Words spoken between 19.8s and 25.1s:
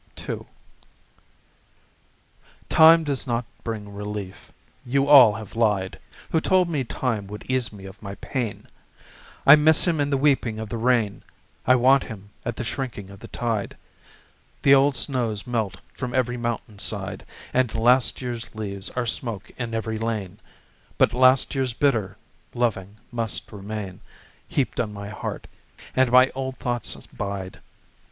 lane; But last year's bitter loving must remain Heaped on my